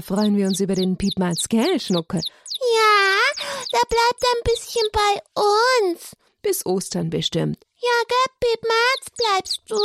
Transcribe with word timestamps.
da 0.00 0.14
freuen 0.14 0.34
wir 0.34 0.46
uns 0.46 0.60
über 0.60 0.74
den 0.74 0.96
Piepmatz, 0.96 1.46
gell, 1.48 1.78
Schnucke? 1.78 2.16
Ja, 2.16 3.44
der 3.70 3.86
bleibt 3.86 4.24
ein 4.24 4.42
bisschen 4.44 4.86
bei 4.92 5.90
uns. 5.90 6.16
Bis 6.40 6.64
Ostern 6.64 7.10
bestimmt. 7.10 7.58
Ja, 7.76 8.02
gell, 8.08 8.34
Piepmatz, 8.40 9.10
bleibst 9.18 9.62
du? 9.68 9.78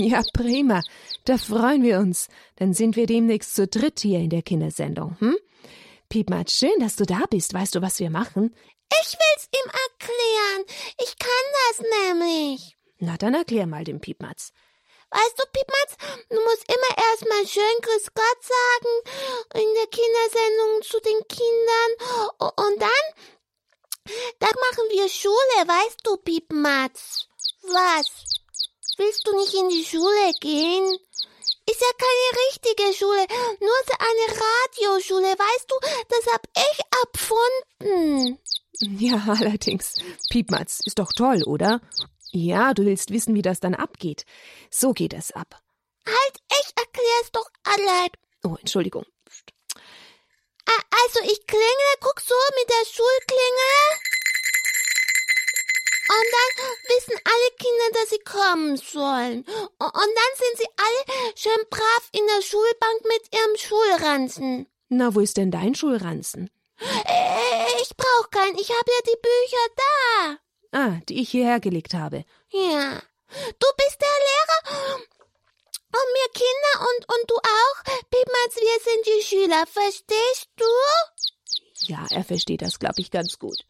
Ja, 0.00 0.22
prima. 0.32 0.82
Da 1.26 1.38
freuen 1.38 1.84
wir 1.84 2.00
uns. 2.00 2.26
Dann 2.56 2.74
sind 2.74 2.96
wir 2.96 3.06
demnächst 3.06 3.54
zu 3.54 3.68
dritt 3.68 4.00
hier 4.00 4.18
in 4.18 4.30
der 4.30 4.42
Kindersendung, 4.42 5.16
hm? 5.20 5.36
Piepmatz, 6.08 6.52
schön, 6.54 6.80
dass 6.80 6.96
du 6.96 7.04
da 7.04 7.22
bist. 7.30 7.54
Weißt 7.54 7.76
du, 7.76 7.82
was 7.82 8.00
wir 8.00 8.10
machen? 8.10 8.52
Ich 9.00 9.16
will's 9.16 9.48
ihm 9.54 9.70
erklären. 9.70 10.64
Ich 11.02 11.16
kann 11.18 11.30
das 11.68 11.86
nämlich. 12.08 12.76
Na, 12.98 13.16
dann 13.16 13.34
erklär 13.34 13.68
mal 13.68 13.84
dem 13.84 14.00
Piepmatz. 14.00 14.52
Weißt 15.10 15.38
du, 15.38 15.44
Piepmatz, 15.52 15.96
du 16.28 16.40
musst 16.42 16.64
immer 16.68 17.08
erstmal 17.10 17.46
schön 17.46 17.80
Grüß 17.82 18.06
Gott 18.14 18.40
sagen 18.42 19.62
in 19.62 19.74
der 19.74 19.86
Kindersendung 19.88 20.82
zu 20.82 21.00
den 21.00 21.20
Kindern. 21.26 21.90
Und 22.38 22.80
dann, 22.80 23.06
dann 24.38 24.54
machen 24.68 24.84
wir 24.90 25.08
Schule, 25.08 25.66
weißt 25.66 26.00
du, 26.04 26.16
Piepmatz. 26.16 27.26
Was? 27.62 28.06
Willst 28.96 29.26
du 29.26 29.36
nicht 29.36 29.54
in 29.54 29.68
die 29.68 29.84
Schule 29.84 30.32
gehen? 30.40 30.98
Ist 31.66 31.80
ja 31.80 31.92
keine 31.98 32.46
richtige 32.48 32.94
Schule, 32.94 33.26
nur 33.60 33.70
eine 33.98 34.40
Radioschule, 34.40 35.38
weißt 35.38 35.70
du, 35.70 35.74
das 36.08 36.32
hab 36.32 36.42
ich 36.56 36.80
erfunden. 37.02 38.38
Ja, 38.98 39.24
allerdings. 39.40 39.94
Piepmatz 40.30 40.80
ist 40.84 40.98
doch 40.98 41.12
toll, 41.12 41.42
oder? 41.44 41.80
Ja, 42.32 42.74
du 42.74 42.84
willst 42.84 43.10
wissen, 43.10 43.34
wie 43.34 43.42
das 43.42 43.60
dann 43.60 43.74
abgeht. 43.74 44.24
So 44.70 44.92
geht 44.92 45.14
es 45.14 45.32
ab. 45.32 45.60
Halt, 46.06 46.36
ich 46.48 46.72
erklär's 46.76 47.32
doch 47.32 47.50
allein. 47.64 48.10
Oh, 48.44 48.56
Entschuldigung. 48.60 49.04
Also 50.66 51.20
ich 51.24 51.46
klingel, 51.46 51.94
guck 52.00 52.20
so 52.20 52.34
mit 52.58 52.68
der 52.68 52.86
Schulklingel. 52.86 53.80
Und 56.10 56.26
dann 56.36 56.50
wissen 56.88 57.18
alle 57.24 57.50
Kinder, 57.58 58.00
dass 58.00 58.10
sie 58.10 58.18
kommen 58.18 58.76
sollen. 58.76 59.44
Und 59.78 60.12
dann 60.18 60.32
sind 60.36 60.58
sie 60.58 60.68
alle 60.76 61.34
schön 61.36 61.64
brav 61.70 62.08
in 62.12 62.26
der 62.26 62.42
Schulbank 62.42 63.04
mit 63.04 63.34
ihrem 63.34 63.56
Schulranzen. 63.56 64.66
Na, 64.88 65.14
wo 65.14 65.20
ist 65.20 65.36
denn 65.36 65.50
dein 65.50 65.74
Schulranzen? 65.74 66.50
Äh, 66.78 67.82
ich 67.82 67.96
brauch 67.96 68.30
keinen, 68.30 68.58
ich 68.58 68.70
habe 68.70 68.90
ja 68.90 69.00
die 69.06 69.20
Bücher 69.20 69.66
da. 69.76 70.49
Ah, 70.72 70.98
die 71.08 71.20
ich 71.20 71.30
hierher 71.30 71.60
gelegt 71.60 71.94
habe. 71.94 72.24
Ja. 72.50 73.02
Du 73.30 73.66
bist 73.76 74.00
der 74.00 74.16
Lehrer 74.26 74.96
und 75.92 76.08
mir 76.12 76.28
Kinder 76.32 76.88
und, 76.88 77.14
und 77.14 77.30
du 77.30 77.36
auch. 77.36 77.84
Piepmatz, 78.10 78.56
wir 78.56 78.80
sind 78.84 79.06
die 79.06 79.22
Schüler, 79.24 79.66
verstehst 79.66 80.48
du? 80.56 80.64
Ja, 81.86 82.06
er 82.10 82.24
versteht 82.24 82.62
das, 82.62 82.78
glaube 82.78 83.00
ich, 83.00 83.10
ganz 83.10 83.38
gut. 83.38 83.64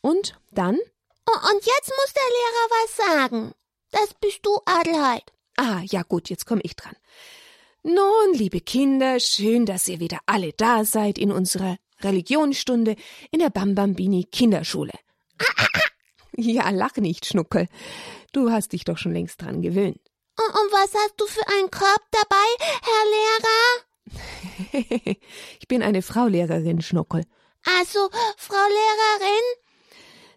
Und 0.00 0.34
dann? 0.50 0.74
Und 0.74 1.66
jetzt 1.66 1.88
muss 1.88 2.12
der 2.14 2.28
Lehrer 2.28 2.68
was 2.70 2.96
sagen. 2.96 3.54
Das 3.90 4.14
bist 4.20 4.40
du, 4.42 4.58
Adelheid. 4.64 5.32
Ah, 5.56 5.82
ja 5.84 6.02
gut, 6.02 6.30
jetzt 6.30 6.46
komme 6.46 6.62
ich 6.64 6.76
dran. 6.76 6.96
Nun, 7.82 8.34
liebe 8.34 8.60
Kinder, 8.60 9.20
schön, 9.20 9.66
dass 9.66 9.88
ihr 9.88 10.00
wieder 10.00 10.20
alle 10.26 10.52
da 10.52 10.84
seid 10.84 11.18
in 11.18 11.32
unserer 11.32 11.76
Religionsstunde 12.00 12.96
in 13.30 13.40
der 13.40 13.50
Bambambini 13.50 14.24
Kinderschule. 14.24 14.92
Ja, 16.36 16.70
lach 16.70 16.96
nicht, 16.96 17.26
Schnuckel. 17.26 17.68
Du 18.32 18.50
hast 18.50 18.72
dich 18.72 18.84
doch 18.84 18.96
schon 18.96 19.12
längst 19.12 19.42
dran 19.42 19.60
gewöhnt. 19.60 20.00
Und, 20.38 20.48
und 20.48 20.72
was 20.72 20.94
hast 20.94 21.14
du 21.18 21.26
für 21.26 21.46
einen 21.46 21.70
Korb 21.70 22.02
dabei, 22.10 22.46
Herr 22.82 23.04
Lehrer? 24.80 25.16
ich 25.60 25.68
bin 25.68 25.82
eine 25.82 26.00
Frau 26.00 26.26
Lehrerin, 26.26 26.80
Schnuckel. 26.80 27.24
Also, 27.78 28.08
Frau 28.38 28.54
Lehrerin? 28.54 29.42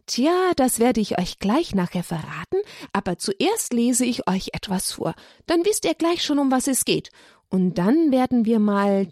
Tja, 0.06 0.52
das 0.56 0.80
werde 0.80 1.02
ich 1.02 1.18
euch 1.18 1.40
gleich 1.40 1.74
nachher 1.74 2.04
verraten, 2.04 2.60
aber 2.94 3.18
zuerst 3.18 3.74
lese 3.74 4.06
ich 4.06 4.28
euch 4.28 4.50
etwas 4.54 4.92
vor. 4.92 5.16
Dann 5.48 5.66
wisst 5.66 5.86
ihr 5.86 5.96
gleich 5.96 6.24
schon, 6.24 6.38
um 6.38 6.52
was 6.52 6.68
es 6.68 6.86
geht. 6.86 7.10
Und 7.50 7.76
dann 7.76 8.12
werden 8.12 8.46
wir 8.46 8.60
mal 8.60 9.08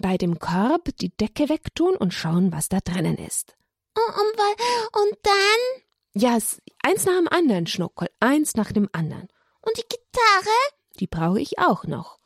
bei 0.00 0.16
dem 0.16 0.38
Korb 0.38 0.88
die 1.00 1.14
Decke 1.14 1.48
wegtun 1.48 1.94
und 1.94 2.14
schauen, 2.14 2.52
was 2.52 2.68
da 2.68 2.80
drinnen 2.80 3.18
ist. 3.18 3.54
Und, 3.94 5.02
und 5.02 5.18
dann? 5.22 5.82
Ja, 6.12 6.38
eins 6.82 7.04
nach 7.04 7.16
dem 7.16 7.28
anderen, 7.28 7.66
Schnuckel, 7.66 8.08
eins 8.20 8.54
nach 8.54 8.72
dem 8.72 8.88
anderen. 8.92 9.28
Und 9.62 9.76
die 9.76 9.82
Gitarre? 9.82 10.56
Die 10.98 11.06
brauche 11.06 11.40
ich 11.40 11.58
auch 11.58 11.84
noch. 11.84 12.18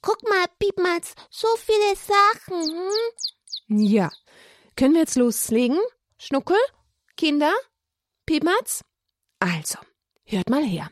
Guck 0.00 0.22
mal, 0.28 0.46
Piepmatz, 0.58 1.14
so 1.30 1.48
viele 1.56 1.96
Sachen. 1.96 2.88
Hm? 3.68 3.78
Ja. 3.78 4.10
Können 4.76 4.94
wir 4.94 5.00
jetzt 5.02 5.16
loslegen? 5.16 5.78
Schnuckel? 6.18 6.56
Kinder? 7.16 7.52
Piepmatz? 8.26 8.82
Also, 9.38 9.78
hört 10.24 10.50
mal 10.50 10.64
her. 10.64 10.90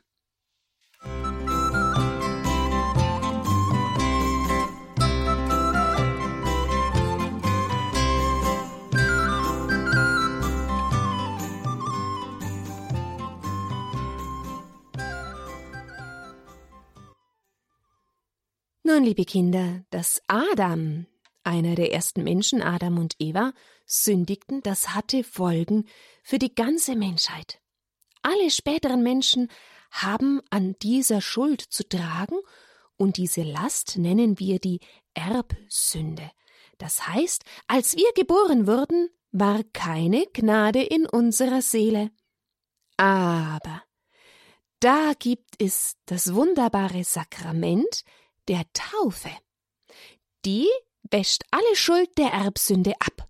Nun, 18.93 19.05
liebe 19.05 19.25
Kinder, 19.25 19.85
dass 19.91 20.21
Adam, 20.27 21.07
einer 21.45 21.77
der 21.77 21.93
ersten 21.93 22.25
Menschen, 22.25 22.61
Adam 22.61 22.99
und 22.99 23.15
Eva, 23.21 23.53
sündigten, 23.87 24.63
das 24.63 24.95
hatte 24.97 25.23
Folgen 25.23 25.85
für 26.25 26.41
die 26.41 26.53
ganze 26.53 26.97
Menschheit. 26.97 27.61
Alle 28.23 28.51
späteren 28.51 29.05
Menschen 29.05 29.47
haben 29.93 30.41
an 30.51 30.75
dieser 30.83 31.21
Schuld 31.21 31.61
zu 31.61 31.89
tragen, 31.89 32.37
und 32.97 33.17
diese 33.17 33.43
Last 33.43 33.97
nennen 33.97 34.41
wir 34.41 34.59
die 34.59 34.81
Erbsünde. 35.15 36.29
Das 36.79 37.07
heißt, 37.07 37.45
als 37.69 37.97
wir 37.97 38.13
geboren 38.17 38.67
wurden, 38.67 39.09
war 39.31 39.61
keine 39.73 40.27
Gnade 40.33 40.83
in 40.83 41.07
unserer 41.07 41.63
Seele. 41.63 42.11
Aber 42.97 43.85
da 44.81 45.13
gibt 45.17 45.63
es 45.63 45.97
das 46.07 46.35
wunderbare 46.35 47.05
Sakrament, 47.05 48.05
der 48.51 48.65
Taufe. 48.73 49.31
Die 50.45 50.69
wäscht 51.09 51.45
alle 51.53 51.77
Schuld 51.77 52.11
der 52.19 52.33
Erbsünde 52.33 52.95
ab. 52.99 53.29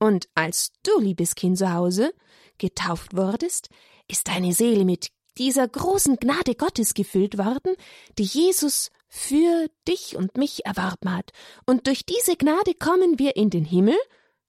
Und 0.00 0.28
als 0.34 0.72
du, 0.82 0.98
liebes 0.98 1.36
Kind 1.36 1.58
zu 1.58 1.72
Hause, 1.72 2.12
getauft 2.58 3.16
wurdest, 3.16 3.68
ist 4.08 4.26
deine 4.26 4.52
Seele 4.52 4.84
mit 4.84 5.10
dieser 5.38 5.68
großen 5.68 6.16
Gnade 6.16 6.56
Gottes 6.56 6.94
gefüllt 6.94 7.38
worden, 7.38 7.76
die 8.18 8.24
Jesus 8.24 8.90
für 9.08 9.68
dich 9.86 10.16
und 10.16 10.36
mich 10.36 10.66
erworben 10.66 11.14
hat. 11.16 11.30
Und 11.64 11.86
durch 11.86 12.04
diese 12.04 12.36
Gnade 12.36 12.74
kommen 12.74 13.20
wir 13.20 13.36
in 13.36 13.50
den 13.50 13.64
Himmel, 13.64 13.96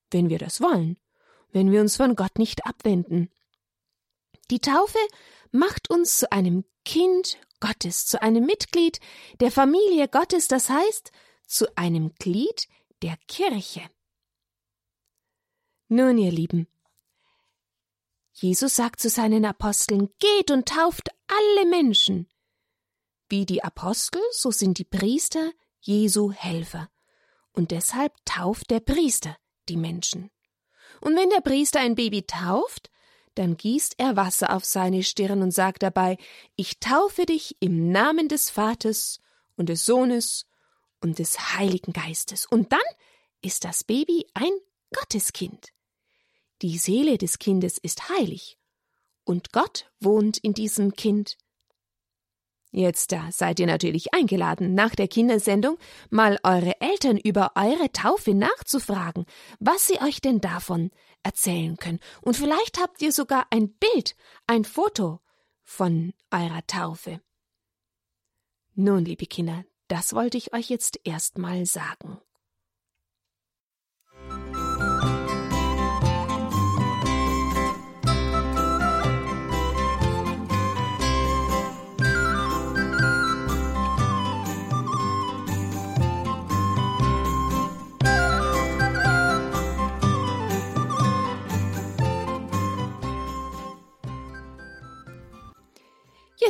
wenn 0.10 0.30
wir 0.30 0.40
das 0.40 0.60
wollen, 0.60 0.98
wenn 1.52 1.72
wir 1.72 1.82
uns 1.82 1.96
von 1.96 2.16
Gott 2.16 2.40
nicht 2.40 2.66
abwenden. 2.66 3.30
Die 4.50 4.60
Taufe 4.60 4.98
macht 5.52 5.92
uns 5.92 6.18
zu 6.18 6.32
einem 6.32 6.66
Kind 6.84 7.38
Gottes, 7.60 8.06
zu 8.06 8.22
einem 8.22 8.46
Mitglied 8.46 9.00
der 9.40 9.52
Familie 9.52 10.08
Gottes, 10.08 10.48
das 10.48 10.70
heißt 10.70 11.12
zu 11.46 11.66
einem 11.76 12.14
Glied 12.16 12.68
der 13.02 13.18
Kirche. 13.28 13.82
Nun, 15.88 16.18
ihr 16.18 16.32
Lieben, 16.32 16.68
Jesus 18.34 18.76
sagt 18.76 19.02
zu 19.02 19.10
seinen 19.10 19.44
Aposteln, 19.44 20.10
geht 20.20 20.50
und 20.52 20.70
tauft 20.70 21.10
alle 21.28 21.70
Menschen. 21.70 22.30
Wie 23.28 23.46
die 23.46 23.64
Apostel, 23.64 24.22
so 24.32 24.52
sind 24.52 24.78
die 24.78 24.86
Priester 24.86 25.52
Jesu 25.82 26.32
Helfer. 26.32 26.90
Und 27.52 27.72
deshalb 27.72 28.14
tauft 28.26 28.72
der 28.72 28.80
Priester 28.80 29.36
die 29.68 29.78
Menschen. 29.78 30.32
Und 31.02 31.16
wenn 31.16 31.30
der 31.30 31.42
Priester 31.42 31.80
ein 31.80 31.96
Baby 31.96 32.24
tauft, 32.24 32.90
dann 33.36 33.58
gießt 33.58 33.96
er 33.98 34.16
Wasser 34.16 34.56
auf 34.56 34.66
seine 34.66 35.04
Stirn 35.04 35.42
und 35.42 35.52
sagt 35.52 35.84
dabei 35.84 36.18
Ich 36.56 36.80
taufe 36.80 37.26
dich 37.26 37.56
im 37.60 37.92
Namen 37.92 38.28
des 38.28 38.50
Vaters 38.50 39.20
und 39.56 39.70
des 39.70 39.86
Sohnes 39.86 40.46
und 41.02 41.20
des 41.20 41.56
Heiligen 41.56 41.94
Geistes. 41.94 42.46
Und 42.46 42.72
dann 42.72 42.80
ist 43.42 43.64
das 43.64 43.84
Baby 43.84 44.28
ein 44.34 44.52
Gotteskind. 44.94 45.70
Die 46.62 46.78
Seele 46.78 47.18
des 47.18 47.40
Kindes 47.40 47.78
ist 47.78 48.10
heilig, 48.10 48.58
und 49.24 49.54
Gott 49.54 49.90
wohnt 50.00 50.38
in 50.40 50.54
diesem 50.54 50.94
Kind. 50.96 51.38
Jetzt 52.72 53.12
da 53.12 53.32
seid 53.32 53.60
ihr 53.60 53.66
natürlich 53.66 54.14
eingeladen, 54.14 54.76
nach 54.76 54.94
der 54.94 55.08
Kindersendung 55.08 55.78
mal 56.10 56.38
eure 56.44 56.80
Eltern 56.82 57.18
über 57.18 57.54
eure 57.56 57.92
Taufe 57.92 58.36
nachzufragen, 58.36 59.26
was 59.60 59.88
sie 59.88 60.00
euch 60.02 60.22
denn 60.22 60.40
davon 60.40 60.92
erzählen 61.24 61.78
können. 61.78 62.00
Und 62.22 62.38
vielleicht 62.38 62.80
habt 62.80 63.02
ihr 63.02 63.12
sogar 63.12 63.48
ein 63.50 63.74
Bild, 63.74 64.16
ein 64.46 64.66
Foto 64.66 65.20
von 65.64 66.14
eurer 66.32 66.66
Taufe. 66.68 67.22
Nun, 68.76 69.04
liebe 69.04 69.26
Kinder, 69.26 69.66
Das 69.90 70.14
wollte 70.14 70.38
ich 70.38 70.54
euch 70.54 70.70
jetzt 70.70 71.00
erstmal 71.04 71.66
sagen. 71.66 72.22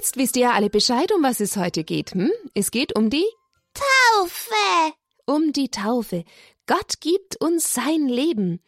Jetzt 0.09 0.17
wisst 0.17 0.37
ihr 0.37 0.41
ja 0.41 0.53
alle 0.53 0.71
Bescheid, 0.71 1.11
um 1.11 1.21
was 1.21 1.39
es 1.39 1.55
heute 1.55 1.83
geht. 1.83 2.15
Hm? 2.15 2.31
Es 2.55 2.71
geht 2.71 2.97
um 2.97 3.11
die 3.11 3.27
Taufe. 3.75 4.95
Um 5.27 5.53
die 5.53 5.69
Taufe. 5.69 6.25
Gott 6.65 6.99
gibt 6.99 7.39
uns 7.39 7.75
sein 7.75 8.07
Leben. 8.07 8.59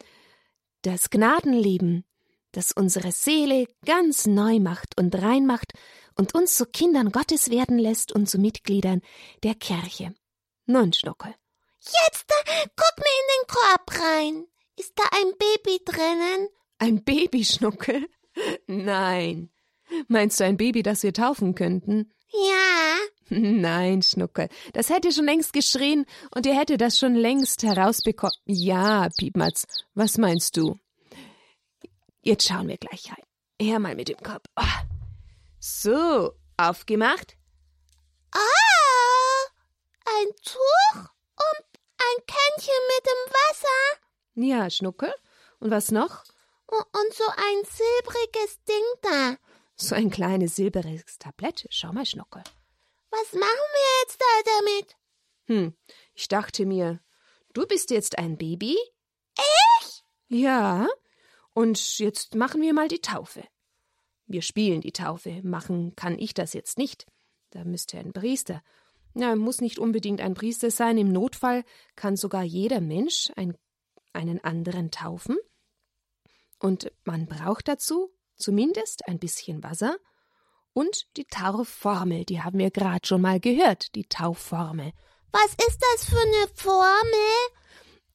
Das 0.83 1.09
Gnadenleben, 1.09 2.05
das 2.51 2.71
unsere 2.73 3.11
Seele 3.11 3.65
ganz 3.87 4.27
neu 4.27 4.59
macht 4.59 4.95
und 4.99 5.19
rein 5.19 5.47
macht 5.47 5.73
und 6.13 6.35
uns 6.35 6.53
zu 6.53 6.67
Kindern 6.67 7.11
Gottes 7.11 7.49
werden 7.49 7.79
lässt 7.79 8.11
und 8.11 8.29
zu 8.29 8.37
Mitgliedern 8.37 9.01
der 9.41 9.55
Kirche. 9.55 10.13
Nun, 10.67 10.93
Schnuckel. 10.93 11.33
Jetzt 11.79 12.29
äh, 12.29 12.67
guck 12.75 12.97
mir 12.99 13.17
in 13.19 13.27
den 13.33 13.47
Korb 13.47 13.99
rein. 13.99 14.47
Ist 14.77 14.93
da 14.95 15.05
ein 15.09 15.31
Baby 15.39 15.83
drinnen? 15.85 16.49
Ein 16.77 17.03
Baby, 17.03 17.43
Schnuckel? 17.43 18.07
Nein. 18.67 19.49
Meinst 20.07 20.39
du 20.39 20.45
ein 20.45 20.57
Baby, 20.57 20.83
das 20.83 21.03
wir 21.03 21.13
taufen 21.13 21.55
könnten? 21.55 22.11
Ja. 22.31 22.97
Nein, 23.29 24.01
Schnuckel. 24.01 24.49
Das 24.73 24.89
hätte 24.89 25.11
schon 25.11 25.25
längst 25.25 25.53
geschrien 25.53 26.05
und 26.35 26.45
ihr 26.45 26.57
hättet 26.57 26.81
das 26.81 26.97
schon 26.97 27.15
längst 27.15 27.63
herausbekommen. 27.63 28.35
Ja, 28.45 29.09
Piepmatz, 29.17 29.65
was 29.93 30.17
meinst 30.17 30.57
du? 30.57 30.77
Jetzt 32.21 32.47
schauen 32.47 32.67
wir 32.67 32.77
gleich 32.77 33.09
rein. 33.09 33.23
Her 33.59 33.79
mal 33.79 33.95
mit 33.95 34.09
dem 34.09 34.17
Kopf. 34.17 34.45
Oh. 34.55 34.63
So, 35.59 36.33
aufgemacht. 36.57 37.37
Ah, 38.33 39.47
ein 40.05 40.27
Tuch 40.43 40.95
und 40.95 41.65
ein 41.97 42.25
Kännchen 42.25 42.81
mit 42.95 43.05
dem 43.05 43.33
Wasser. 43.33 44.01
Ja, 44.35 44.69
Schnuckel. 44.69 45.13
Und 45.59 45.71
was 45.71 45.91
noch? 45.91 46.23
Und 46.67 47.13
so 47.13 47.23
ein 47.27 47.63
silbriges 47.65 48.63
Ding 48.63 48.83
da. 49.01 49.37
So 49.81 49.95
ein 49.95 50.11
kleines 50.11 50.55
silberes 50.55 51.17
Tablett. 51.17 51.65
Schau 51.71 51.91
mal, 51.91 52.05
Schnuckel. 52.05 52.43
Was 53.09 53.33
machen 53.33 53.41
wir 53.41 54.03
jetzt 54.03 54.21
da 54.21 54.51
damit? 54.59 54.95
Hm, 55.47 55.75
ich 56.13 56.27
dachte 56.27 56.67
mir, 56.67 56.99
du 57.53 57.65
bist 57.65 57.89
jetzt 57.89 58.19
ein 58.19 58.37
Baby? 58.37 58.77
Ich? 59.81 60.03
Ja. 60.27 60.87
Und 61.55 61.97
jetzt 61.97 62.35
machen 62.35 62.61
wir 62.61 62.75
mal 62.75 62.89
die 62.89 63.01
Taufe. 63.01 63.43
Wir 64.27 64.43
spielen 64.43 64.81
die 64.81 64.91
Taufe. 64.91 65.41
Machen 65.41 65.95
kann 65.95 66.19
ich 66.19 66.35
das 66.35 66.53
jetzt 66.53 66.77
nicht. 66.77 67.07
Da 67.49 67.63
müsste 67.63 67.97
ein 67.97 68.13
Priester. 68.13 68.61
Na, 69.15 69.35
muss 69.35 69.61
nicht 69.61 69.79
unbedingt 69.79 70.21
ein 70.21 70.35
Priester 70.35 70.69
sein. 70.69 70.99
Im 70.99 71.11
Notfall 71.11 71.63
kann 71.95 72.17
sogar 72.17 72.43
jeder 72.43 72.81
Mensch 72.81 73.31
ein, 73.35 73.57
einen 74.13 74.43
anderen 74.43 74.91
taufen. 74.91 75.39
Und 76.59 76.91
man 77.03 77.25
braucht 77.25 77.67
dazu 77.67 78.13
zumindest 78.35 79.07
ein 79.07 79.19
bisschen 79.19 79.63
Wasser 79.63 79.97
und 80.73 81.05
die 81.17 81.25
Taufformel, 81.25 82.25
die 82.25 82.41
haben 82.41 82.59
wir 82.59 82.71
gerade 82.71 83.05
schon 83.05 83.21
mal 83.21 83.39
gehört, 83.39 83.93
die 83.95 84.05
Taufformel. 84.05 84.93
Was 85.31 85.51
ist 85.67 85.79
das 85.93 86.09
für 86.09 86.19
eine 86.19 86.47
Formel? 86.55 87.31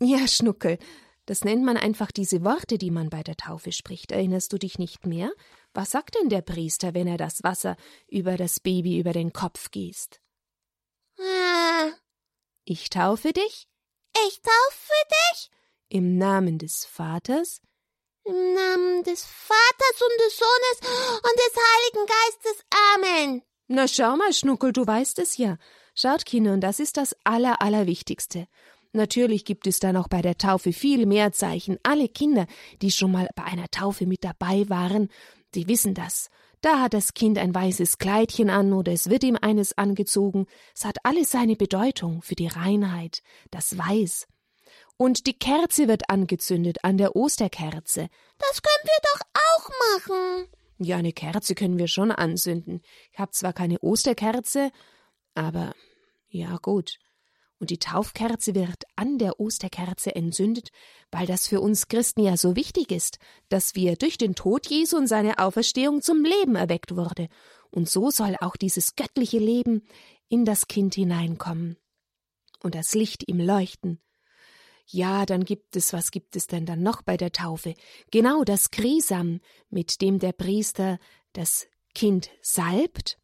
Ja, 0.01 0.27
Schnuckel, 0.27 0.79
das 1.27 1.45
nennt 1.45 1.65
man 1.65 1.77
einfach 1.77 2.13
diese 2.13 2.45
Worte, 2.45 2.79
die 2.79 2.91
man 2.91 3.11
bei 3.11 3.23
der 3.23 3.37
Taufe 3.37 3.73
spricht. 3.73 4.13
Erinnerst 4.13 4.53
du 4.53 4.59
dich 4.59 4.79
nicht 4.79 5.07
mehr? 5.07 5.31
Was 5.75 5.91
sagt 5.91 6.17
denn 6.21 6.29
der 6.29 6.43
Priester, 6.43 6.95
wenn 6.95 7.07
er 7.07 7.19
das 7.19 7.43
Wasser 7.43 7.77
über 8.09 8.37
das 8.37 8.61
Baby 8.61 8.99
über 8.99 9.13
den 9.13 9.33
Kopf 9.33 9.71
gießt? 9.71 10.21
Ah. 11.19 11.91
Ich 12.65 12.91
taufe 12.91 13.33
dich. 13.33 13.69
Ich 14.29 14.41
taufe 14.41 14.93
dich. 15.33 15.51
Im 15.89 16.17
Namen 16.17 16.59
des 16.59 16.85
Vaters, 16.85 17.61
im 18.27 18.55
Namen 18.55 19.05
des 19.05 19.25
Vaters 19.25 20.03
und 20.03 20.21
des 20.27 20.37
Sohnes 20.37 21.21
und 21.23 21.37
des 21.39 21.55
Heiligen 21.63 22.07
Geistes. 22.07 22.65
Amen. 22.95 23.43
Na 23.69 23.89
schau 23.89 24.17
mal, 24.17 24.33
Schnuckel, 24.33 24.73
du 24.73 24.87
weißt 24.87 25.19
es 25.19 25.37
ja. 25.37 25.59
Schaut, 25.95 26.27
Kinder, 26.27 26.53
und 26.53 26.61
das 26.61 26.81
ist 26.81 26.97
das 26.97 27.17
Aller, 27.25 27.63
Allerwichtigste. 27.63 28.49
Natürlich 28.93 29.45
gibt 29.45 29.67
es 29.67 29.79
da 29.79 29.93
noch 29.93 30.09
bei 30.09 30.23
der 30.23 30.39
Taufe 30.39 30.73
viel 30.73 31.07
mehr 31.07 31.33
Zeichen. 31.33 31.79
Alle 31.83 32.09
Kinder, 32.09 32.47
die 32.83 32.91
schon 32.91 33.13
mal 33.13 33.29
bei 33.35 33.45
einer 33.45 33.69
Taufe 33.71 34.07
mit 34.07 34.25
dabei 34.25 34.69
waren, 34.69 35.09
die 35.55 35.69
wissen 35.69 35.95
das. 35.95 36.31
Da 36.61 36.81
hat 36.81 36.95
das 36.95 37.15
Kind 37.15 37.39
ein 37.39 37.55
weißes 37.55 37.99
Kleidchen 37.99 38.51
an 38.51 38.73
oder 38.73 38.93
es 38.93 39.11
wird 39.11 39.25
ihm 39.25 39.37
eines 39.41 39.77
angezogen. 39.77 40.47
Es 40.75 40.85
hat 40.85 40.97
alles 41.05 41.31
seine 41.31 41.57
Bedeutung 41.57 42.23
für 42.23 42.35
die 42.35 42.49
Reinheit, 42.49 43.23
das 43.51 43.77
Weiß. 43.77 44.27
Und 44.99 45.27
die 45.27 45.39
Kerze 45.39 45.89
wird 45.89 46.09
angezündet 46.09 46.79
an 46.83 46.97
der 46.97 47.17
Osterkerze. 47.17 48.09
Das 48.39 48.63
können 48.63 48.85
wir 48.85 49.01
doch 49.13 49.21
auch 49.35 49.71
machen. 49.95 50.49
Ja, 50.79 50.97
eine 50.97 51.13
Kerze 51.13 51.55
können 51.55 51.79
wir 51.79 51.89
schon 51.89 52.11
anzünden. 52.11 52.83
Ich 53.13 53.19
habe 53.19 53.33
zwar 53.33 53.53
keine 53.53 53.79
Osterkerze, 53.81 54.71
aber 55.35 55.75
ja 56.29 56.57
gut. 56.59 56.99
Und 57.59 57.71
die 57.71 57.79
Taufkerze 57.79 58.55
wird 58.55 58.85
an 58.97 59.17
der 59.19 59.41
Osterkerze 59.41 60.15
entzündet, 60.15 60.69
weil 61.11 61.27
das 61.27 61.49
für 61.49 61.61
uns 61.61 61.89
Christen 61.89 62.23
ja 62.23 62.37
so 62.37 62.55
wichtig 62.55 62.93
ist, 62.93 63.19
dass 63.49 63.75
wir 63.75 63.97
durch 63.97 64.19
den 64.19 64.35
Tod 64.35 64.67
Jesu 64.67 64.99
und 64.99 65.07
seine 65.07 65.39
Auferstehung 65.39 66.03
zum 66.03 66.23
Leben 66.23 66.55
erweckt 66.55 66.95
wurde. 66.97 67.29
Und 67.71 67.89
so 67.89 68.11
soll 68.11 68.37
auch 68.41 68.57
dieses 68.57 68.95
göttliche 68.95 69.39
Leben 69.39 69.87
in 70.29 70.45
das 70.45 70.69
Kind 70.69 70.95
hineinkommen 70.95 71.79
und 72.63 72.75
das 72.75 72.95
Licht 72.95 73.27
ihm 73.27 73.41
leuchten. 73.41 74.01
Ja, 74.89 75.27
dann 75.27 75.45
gibt 75.45 75.75
es, 75.75 75.93
was 75.93 76.13
gibt 76.13 76.37
es 76.37 76.47
denn 76.47 76.65
dann 76.65 76.83
noch 76.83 77.03
bei 77.03 77.17
der 77.17 77.33
Taufe? 77.33 77.75
Genau 78.13 78.45
das 78.45 78.71
Krisam, 78.71 79.41
mit 79.69 80.01
dem 80.01 80.21
der 80.21 80.33
Priester 80.33 81.01
das 81.33 81.67
Kind 81.95 82.31
salbt 82.41 83.19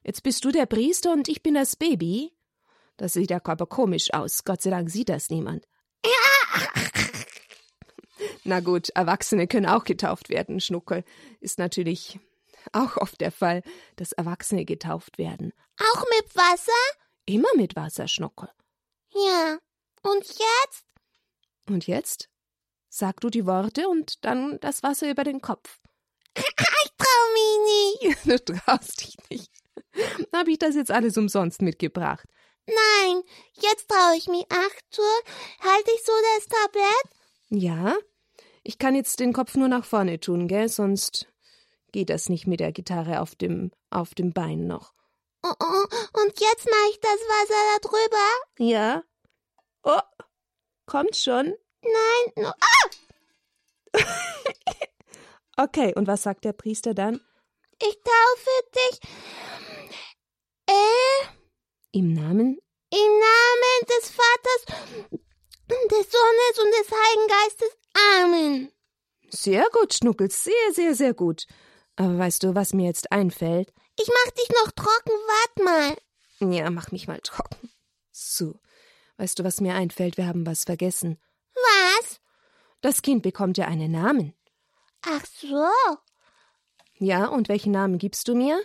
Jetzt 0.04 0.24
bist 0.24 0.44
du 0.46 0.52
der 0.52 0.66
Priester 0.66 1.12
und 1.12 1.28
ich 1.28 1.44
bin 1.44 1.54
das 1.54 1.76
Baby. 1.76 2.34
Das 2.98 3.14
sieht 3.14 3.32
ja 3.32 3.40
aber 3.44 3.66
komisch 3.66 4.14
aus. 4.14 4.44
Gott 4.44 4.62
sei 4.62 4.70
Dank 4.70 4.90
sieht 4.90 5.10
das 5.10 5.30
niemand. 5.30 5.66
Ja. 6.06 6.12
Na 8.44 8.60
gut, 8.60 8.90
Erwachsene 8.90 9.48
können 9.48 9.66
auch 9.66 9.84
getauft 9.86 10.30
werden, 10.30 10.60
Schnuckel. 10.60 11.04
Ist 11.40 11.60
natürlich 11.60 12.20
auch 12.72 12.98
oft 12.98 13.20
der 13.22 13.32
Fall, 13.32 13.64
dass 13.96 14.12
Erwachsene 14.12 14.66
getauft 14.66 15.18
werden. 15.18 15.54
Auch 15.80 16.04
mit 16.10 16.36
Wasser? 16.36 16.72
Immer 17.26 17.50
mit 17.56 17.76
Wasser, 17.76 18.08
Schnuckel. 18.08 18.50
Ja. 19.14 19.58
Und 20.02 20.28
jetzt? 20.28 20.86
Und 21.70 21.88
jetzt? 21.88 22.30
Sag 22.90 23.22
du 23.22 23.30
die 23.30 23.46
Worte 23.46 23.88
und 23.88 24.24
dann 24.26 24.60
das 24.60 24.84
Wasser 24.84 25.10
über 25.10 25.24
den 25.24 25.42
Kopf. 25.42 25.80
Ich 26.36 26.44
trau 26.98 27.24
mich 27.34 28.12
nicht. 28.12 28.26
Du 28.26 28.56
traust 28.56 29.02
dich 29.02 29.16
nicht. 29.30 29.52
Habe 30.34 30.52
ich 30.52 30.60
das 30.60 30.76
jetzt 30.76 30.92
alles 30.92 31.18
umsonst 31.18 31.62
mitgebracht? 31.62 32.28
Nein, 32.66 33.24
jetzt 33.54 33.88
traue 33.90 34.18
ich 34.18 34.28
mich. 34.28 34.46
Arthur, 34.50 35.14
halte 35.62 35.92
ich 35.96 36.04
so 36.04 36.12
das 36.36 36.48
Tablett? 36.48 37.10
Ja. 37.50 37.96
Ich 38.64 38.78
kann 38.78 38.96
jetzt 38.96 39.20
den 39.20 39.34
Kopf 39.34 39.56
nur 39.56 39.68
nach 39.68 39.86
vorne 39.86 40.20
tun, 40.20 40.48
gell? 40.48 40.70
Sonst 40.70 41.28
geht 41.92 42.10
das 42.10 42.30
nicht 42.30 42.48
mit 42.48 42.60
der 42.60 42.72
Gitarre 42.72 43.22
auf 43.22 43.36
dem, 43.36 43.72
auf 43.90 44.16
dem 44.16 44.34
Bein 44.34 44.68
noch. 44.68 44.94
Oh, 45.46 45.54
oh, 45.60 45.86
und 46.22 46.40
jetzt 46.40 46.70
mache 46.70 46.90
ich 46.90 47.00
das 47.02 47.20
Wasser 47.20 47.62
da 47.74 47.90
drüber? 47.90 48.30
Ja. 48.60 49.04
Oh, 49.84 50.00
kommt 50.86 51.18
schon. 51.18 51.54
Nein, 51.82 52.34
no, 52.38 52.48
ah! 52.48 52.90
okay, 55.64 55.94
und 55.96 56.08
was 56.08 56.24
sagt 56.24 56.46
der 56.46 56.54
Priester 56.54 56.94
dann? 56.94 57.20
Ich 57.78 58.00
taufe 58.04 58.50
dich. 58.74 59.00
Äh. 60.70 61.28
Im 61.92 62.14
Namen? 62.14 62.58
Im 62.90 63.20
Namen 63.20 63.88
des 63.90 64.12
Vaters, 64.12 64.66
des 65.68 66.12
Sohnes 66.12 66.60
und 66.64 66.72
des 66.72 66.90
Heiligen 66.90 67.28
Geistes. 67.28 67.78
Amen. 68.22 68.72
Sehr 69.30 69.66
gut, 69.74 69.94
Schnuckels, 69.94 70.44
sehr, 70.44 70.72
sehr, 70.72 70.96
sehr 70.96 71.14
gut. 71.14 71.48
Aber 71.98 72.18
weißt 72.18 72.44
du, 72.44 72.56
was 72.56 72.74
mir 72.74 72.86
jetzt 72.86 73.12
einfällt? 73.12 73.74
Ich 74.00 74.08
mach 74.08 74.32
dich 74.32 74.50
noch 74.50 74.72
trocken, 74.72 75.12
wart 75.12 75.64
mal. 75.64 76.54
Ja, 76.54 76.70
mach 76.70 76.92
mich 76.92 77.08
mal 77.08 77.20
trocken. 77.22 77.72
So. 78.12 78.60
Weißt 79.18 79.40
du, 79.40 79.44
was 79.44 79.62
mir 79.62 79.76
einfällt? 79.76 80.18
Wir 80.18 80.28
haben 80.28 80.46
was 80.46 80.64
vergessen. 80.64 81.20
Was? 81.54 82.20
Das 82.82 83.02
Kind 83.02 83.22
bekommt 83.24 83.58
ja 83.58 83.68
einen 83.68 83.92
Namen. 83.92 84.34
Ach 85.04 85.26
so. 85.26 85.68
Ja, 86.98 87.28
und 87.28 87.50
welchen 87.50 87.72
Namen 87.72 87.98
gibst 87.98 88.28
du 88.28 88.36
mir? 88.36 88.62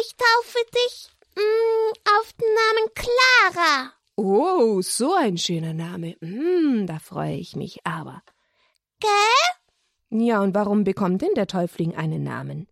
Ich 0.00 0.16
taufe 0.16 0.58
dich 0.74 1.08
mm, 1.36 1.92
auf 2.18 2.32
den 2.32 2.54
Namen 2.54 2.94
Clara. 2.94 3.92
Oh, 4.16 4.80
so 4.80 5.14
ein 5.14 5.38
schöner 5.38 5.74
Name. 5.74 6.16
Mm, 6.20 6.86
da 6.86 6.98
freue 6.98 7.36
ich 7.36 7.56
mich 7.56 7.86
aber. 7.86 8.22
Gell? 9.00 10.20
Ja, 10.20 10.40
und 10.40 10.54
warum 10.54 10.84
bekommt 10.84 11.22
denn 11.22 11.34
der 11.34 11.46
Täufling 11.46 11.94
einen 11.94 12.22
Namen? 12.22 12.68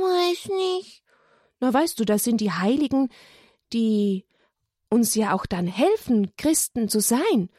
Weiß 0.00 0.48
nicht. 0.48 1.02
Na, 1.60 1.72
weißt 1.72 1.98
du, 1.98 2.04
das 2.04 2.24
sind 2.24 2.40
die 2.40 2.52
Heiligen, 2.52 3.08
die 3.72 4.26
uns 4.88 5.14
ja 5.14 5.32
auch 5.32 5.46
dann 5.46 5.66
helfen, 5.66 6.36
Christen 6.36 6.88
zu 6.88 7.00
sein, 7.00 7.50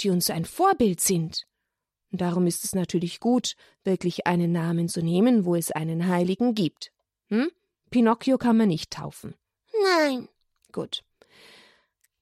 die 0.00 0.10
uns 0.10 0.30
ein 0.30 0.44
Vorbild 0.44 1.00
sind. 1.00 1.46
Und 2.12 2.20
darum 2.20 2.46
ist 2.46 2.64
es 2.64 2.74
natürlich 2.74 3.20
gut, 3.20 3.54
wirklich 3.84 4.26
einen 4.26 4.52
Namen 4.52 4.88
zu 4.88 5.02
nehmen, 5.02 5.44
wo 5.44 5.54
es 5.54 5.70
einen 5.70 6.08
Heiligen 6.08 6.54
gibt. 6.54 6.90
Hm? 7.28 7.50
Pinocchio 7.90 8.38
kann 8.38 8.56
man 8.56 8.68
nicht 8.68 8.90
taufen. 8.90 9.34
Nein. 9.82 10.28
Gut. 10.72 11.02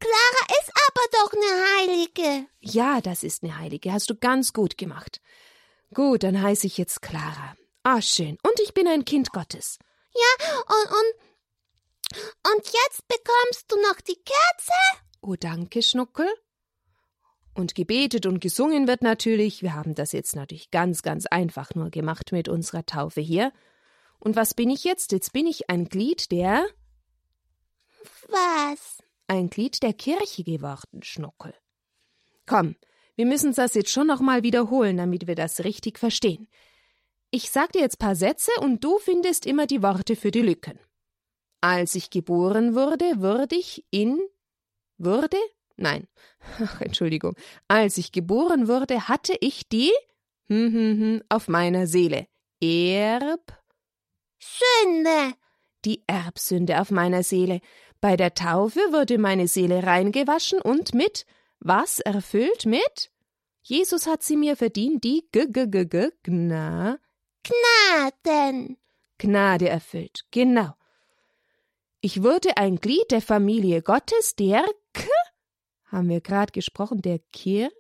Clara 0.00 0.60
ist 0.60 0.72
aber 0.88 1.04
doch 1.12 1.32
eine 1.32 1.96
Heilige. 1.96 2.46
Ja, 2.60 3.00
das 3.00 3.22
ist 3.22 3.42
eine 3.42 3.58
Heilige. 3.58 3.92
Hast 3.92 4.10
du 4.10 4.14
ganz 4.14 4.52
gut 4.52 4.78
gemacht. 4.78 5.20
Gut, 5.94 6.22
dann 6.22 6.40
heiße 6.40 6.66
ich 6.66 6.78
jetzt 6.78 7.02
Clara. 7.02 7.56
Ah, 7.90 8.02
schön. 8.02 8.36
Und 8.42 8.60
ich 8.62 8.74
bin 8.74 8.86
ein 8.86 9.06
Kind 9.06 9.32
Gottes. 9.32 9.78
Ja, 10.14 10.46
und, 10.66 10.90
und, 10.90 12.52
und 12.52 12.66
jetzt 12.66 13.08
bekommst 13.08 13.64
du 13.72 13.76
noch 13.80 13.98
die 14.02 14.22
Kerze? 14.26 14.74
Oh, 15.22 15.36
danke, 15.36 15.80
Schnuckel. 15.80 16.28
Und 17.54 17.74
gebetet 17.74 18.26
und 18.26 18.40
gesungen 18.40 18.88
wird 18.88 19.00
natürlich. 19.00 19.62
Wir 19.62 19.72
haben 19.72 19.94
das 19.94 20.12
jetzt 20.12 20.36
natürlich 20.36 20.70
ganz, 20.70 21.00
ganz 21.00 21.24
einfach 21.24 21.74
nur 21.74 21.88
gemacht 21.88 22.30
mit 22.30 22.50
unserer 22.50 22.84
Taufe 22.84 23.22
hier. 23.22 23.54
Und 24.18 24.36
was 24.36 24.52
bin 24.52 24.68
ich 24.68 24.84
jetzt? 24.84 25.10
Jetzt 25.12 25.32
bin 25.32 25.46
ich 25.46 25.70
ein 25.70 25.86
Glied 25.86 26.30
der. 26.30 26.66
Was? 28.28 28.98
Ein 29.28 29.48
Glied 29.48 29.82
der 29.82 29.94
Kirche 29.94 30.44
geworden, 30.44 31.02
Schnuckel. 31.02 31.54
Komm, 32.44 32.76
wir 33.16 33.24
müssen 33.24 33.54
das 33.54 33.72
jetzt 33.72 33.90
schon 33.90 34.08
noch 34.08 34.20
mal 34.20 34.42
wiederholen, 34.42 34.98
damit 34.98 35.26
wir 35.26 35.36
das 35.36 35.64
richtig 35.64 35.98
verstehen. 35.98 36.48
Ich 37.30 37.50
sag 37.50 37.72
dir 37.72 37.80
jetzt 37.80 37.98
paar 37.98 38.14
Sätze 38.14 38.50
und 38.60 38.82
du 38.82 38.98
findest 38.98 39.44
immer 39.44 39.66
die 39.66 39.82
Worte 39.82 40.16
für 40.16 40.30
die 40.30 40.40
Lücken. 40.40 40.78
Als 41.60 41.94
ich 41.94 42.08
geboren 42.08 42.74
wurde, 42.74 43.20
wurde 43.20 43.56
ich 43.56 43.84
in. 43.90 44.18
Wurde? 44.96 45.36
Nein. 45.76 46.08
Ach, 46.58 46.80
Entschuldigung. 46.80 47.34
Als 47.68 47.98
ich 47.98 48.12
geboren 48.12 48.66
wurde, 48.66 49.08
hatte 49.08 49.36
ich 49.40 49.68
die. 49.68 49.92
Hm, 50.46 50.72
hm, 50.72 51.00
hm, 51.00 51.22
auf 51.28 51.48
meiner 51.48 51.86
Seele. 51.86 52.26
Erb. 52.62 53.62
Sünde. 54.38 55.34
Die 55.84 56.02
Erbsünde 56.06 56.80
auf 56.80 56.90
meiner 56.90 57.22
Seele. 57.22 57.60
Bei 58.00 58.16
der 58.16 58.32
Taufe 58.34 58.80
wurde 58.90 59.18
meine 59.18 59.48
Seele 59.48 59.82
reingewaschen 59.84 60.60
und 60.62 60.94
mit 60.94 61.26
was 61.60 61.98
erfüllt 61.98 62.64
mit? 62.66 63.10
Jesus 63.62 64.06
hat 64.06 64.22
sie 64.22 64.36
mir 64.36 64.56
verdient, 64.56 65.04
die 65.04 65.28
G 65.32 65.46
G 65.46 65.66
G 65.66 65.84
G 65.84 66.10
Gna 66.22 66.98
Gnaden. 67.48 68.76
Gnade 69.18 69.68
erfüllt. 69.68 70.24
Genau. 70.30 70.74
Ich 72.00 72.22
wurde 72.22 72.56
ein 72.56 72.76
Glied 72.76 73.10
der 73.10 73.22
Familie 73.22 73.82
Gottes, 73.82 74.36
der 74.36 74.64
K 74.92 75.08
haben 75.90 76.08
wir 76.08 76.20
gerade 76.20 76.52
gesprochen, 76.52 77.02
der 77.02 77.18
Kir 77.32 77.70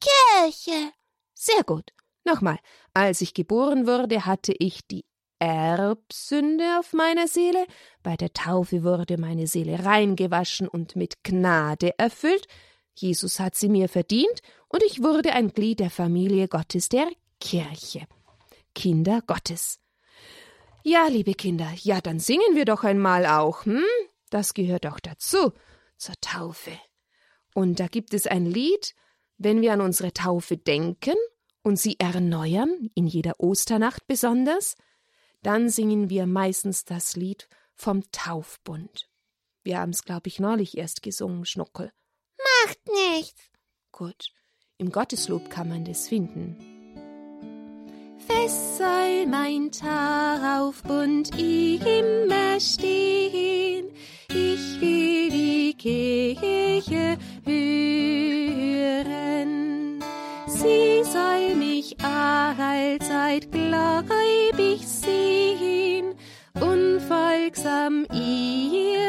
Kirche. 0.00 0.92
Sehr 1.34 1.64
gut. 1.64 1.90
Nochmal. 2.24 2.58
Als 2.94 3.20
ich 3.20 3.34
geboren 3.34 3.86
wurde, 3.86 4.26
hatte 4.26 4.54
ich 4.56 4.86
die 4.86 5.04
Erbsünde 5.40 6.78
auf 6.78 6.92
meiner 6.92 7.28
Seele, 7.28 7.66
bei 8.02 8.16
der 8.16 8.32
Taufe 8.32 8.82
wurde 8.82 9.18
meine 9.18 9.46
Seele 9.46 9.84
reingewaschen 9.84 10.66
und 10.66 10.96
mit 10.96 11.22
Gnade 11.22 11.96
erfüllt, 11.98 12.46
Jesus 12.94 13.38
hat 13.38 13.54
sie 13.54 13.68
mir 13.68 13.88
verdient, 13.88 14.40
und 14.68 14.82
ich 14.82 15.02
wurde 15.02 15.32
ein 15.32 15.52
Glied 15.52 15.78
der 15.78 15.90
Familie 15.90 16.48
Gottes, 16.48 16.88
der 16.88 17.08
Kirche. 17.40 18.06
Kinder 18.78 19.22
Gottes. 19.26 19.80
Ja, 20.84 21.08
liebe 21.08 21.34
Kinder, 21.34 21.68
ja, 21.82 22.00
dann 22.00 22.20
singen 22.20 22.54
wir 22.54 22.64
doch 22.64 22.84
einmal 22.84 23.26
auch, 23.26 23.64
hm? 23.64 23.82
Das 24.30 24.54
gehört 24.54 24.86
auch 24.86 25.00
dazu, 25.00 25.52
zur 25.96 26.14
Taufe. 26.20 26.70
Und 27.54 27.80
da 27.80 27.88
gibt 27.88 28.14
es 28.14 28.28
ein 28.28 28.46
Lied, 28.46 28.94
wenn 29.36 29.62
wir 29.62 29.72
an 29.72 29.80
unsere 29.80 30.12
Taufe 30.12 30.56
denken 30.56 31.16
und 31.62 31.76
sie 31.76 31.98
erneuern, 31.98 32.88
in 32.94 33.08
jeder 33.08 33.40
Osternacht 33.40 34.06
besonders, 34.06 34.76
dann 35.42 35.70
singen 35.70 36.08
wir 36.08 36.26
meistens 36.26 36.84
das 36.84 37.16
Lied 37.16 37.48
vom 37.74 38.04
Taufbund. 38.12 39.10
Wir 39.64 39.80
haben 39.80 39.90
es, 39.90 40.04
glaube 40.04 40.28
ich, 40.28 40.38
neulich 40.38 40.78
erst 40.78 41.02
gesungen, 41.02 41.44
Schnuckel. 41.46 41.92
Macht 42.64 42.78
nichts. 42.86 43.42
Gut, 43.90 44.28
im 44.76 44.92
Gotteslob 44.92 45.50
kann 45.50 45.68
man 45.68 45.84
das 45.84 46.06
finden. 46.06 46.67
Fest 48.28 48.76
soll 48.78 49.26
mein 49.26 49.70
Taufbund 49.72 51.30
immer 51.38 52.60
stehen, 52.60 53.86
ich 54.28 54.80
will 54.80 55.30
die 55.30 55.74
Kirche 55.78 57.16
hören. 57.46 57.94
Sie 60.46 61.02
soll 61.04 61.54
mich 61.56 61.96
allzeit 62.02 63.50
gläubig 63.50 64.86
sehen, 64.86 66.14
unfolgsam 66.60 68.04
ihren 68.12 69.07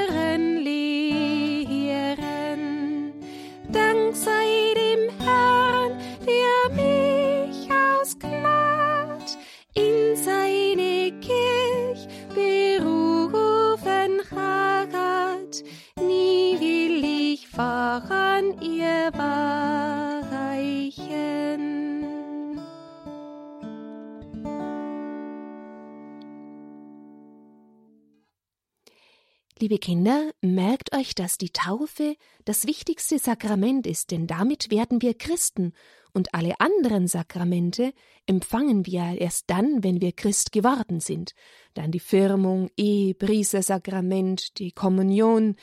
Liebe 29.69 29.81
Kinder, 29.81 30.31
merkt 30.41 30.95
euch, 30.95 31.13
dass 31.13 31.37
die 31.37 31.51
Taufe 31.51 32.15
das 32.43 32.65
wichtigste 32.65 33.19
Sakrament 33.19 33.85
ist, 33.85 34.09
denn 34.09 34.25
damit 34.25 34.71
werden 34.71 35.03
wir 35.03 35.15
Christen 35.15 35.73
und 36.11 36.33
alle 36.33 36.59
anderen 36.59 37.07
Sakramente 37.07 37.93
empfangen 38.25 38.87
wir 38.87 39.21
erst 39.21 39.43
dann, 39.51 39.83
wenn 39.83 40.01
wir 40.01 40.11
Christ 40.11 40.53
geworden 40.53 41.01
sind. 41.01 41.35
Dann 41.75 41.91
die 41.91 41.99
Firmung, 41.99 42.71
Ehe, 42.77 43.13
Priestersakrament, 43.13 44.57
die 44.57 44.71
Kommunion 44.71 45.55